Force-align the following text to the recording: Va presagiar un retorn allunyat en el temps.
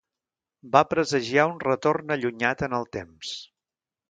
Va 0.75 0.81
presagiar 0.93 1.45
un 1.51 1.55
retorn 1.67 2.17
allunyat 2.17 2.65
en 2.71 2.75
el 2.79 2.89
temps. 2.99 3.37